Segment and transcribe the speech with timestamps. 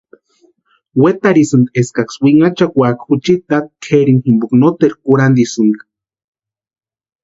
[1.03, 5.83] Wetarhisïnti eskaksï winhachakwaaka juchiti tati kʼerini jimpo noteru kurhantisïnka.